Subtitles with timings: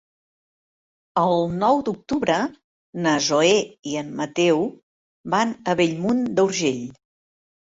[1.23, 2.37] El nou d'octubre
[3.07, 3.53] na Zoè
[3.93, 4.65] i en Mateu
[5.35, 6.83] van a Bellmunt d'Urgell.